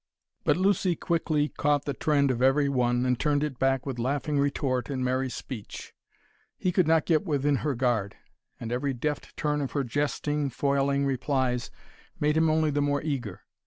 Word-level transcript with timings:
But 0.43 0.57
Lucy 0.57 0.95
quickly 0.95 1.47
caught 1.49 1.85
the 1.85 1.93
trend 1.93 2.31
of 2.31 2.41
every 2.41 2.67
one 2.67 3.05
and 3.05 3.19
turned 3.19 3.43
it 3.43 3.59
back 3.59 3.85
with 3.85 3.99
laughing 3.99 4.39
retort 4.39 4.89
and 4.89 5.05
merry 5.05 5.29
speech. 5.29 5.93
He 6.57 6.71
could 6.71 6.87
not 6.87 7.05
get 7.05 7.23
within 7.23 7.57
her 7.57 7.75
guard, 7.75 8.15
and 8.59 8.71
every 8.71 8.95
deft 8.95 9.37
turn 9.37 9.61
of 9.61 9.73
her 9.73 9.83
jesting, 9.83 10.49
foiling 10.49 11.05
replies 11.05 11.69
made 12.19 12.35
him 12.35 12.49
only 12.49 12.71
the 12.71 12.81
more 12.81 13.03
eager. 13.03 13.41